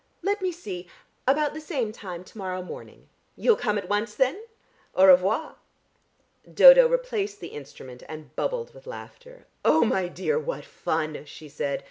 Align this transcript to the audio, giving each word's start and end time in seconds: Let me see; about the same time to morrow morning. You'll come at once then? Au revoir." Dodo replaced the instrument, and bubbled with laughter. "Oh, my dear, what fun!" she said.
Let 0.23 0.41
me 0.41 0.51
see; 0.51 0.87
about 1.27 1.53
the 1.53 1.61
same 1.61 1.91
time 1.91 2.23
to 2.23 2.37
morrow 2.39 2.63
morning. 2.63 3.07
You'll 3.35 3.55
come 3.55 3.77
at 3.77 3.87
once 3.87 4.15
then? 4.15 4.43
Au 4.95 5.05
revoir." 5.05 5.57
Dodo 6.51 6.87
replaced 6.89 7.39
the 7.39 7.49
instrument, 7.49 8.01
and 8.09 8.35
bubbled 8.35 8.73
with 8.73 8.87
laughter. 8.87 9.45
"Oh, 9.63 9.85
my 9.85 10.07
dear, 10.07 10.39
what 10.39 10.65
fun!" 10.65 11.23
she 11.25 11.47
said. 11.47 11.79